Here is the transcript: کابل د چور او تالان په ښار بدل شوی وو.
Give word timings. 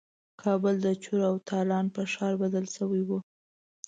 کابل 0.41 0.75
د 0.85 0.87
چور 1.03 1.19
او 1.29 1.35
تالان 1.49 1.85
په 1.95 2.01
ښار 2.13 2.33
بدل 2.43 2.65
شوی 2.75 3.01
وو. 3.07 3.19